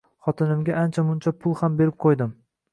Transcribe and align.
Xotinimga 0.27 0.77
ancha-muncha 0.85 1.35
pul 1.45 1.55
ham 1.63 1.79
berib 1.83 2.03
qo‘ydim 2.07 2.37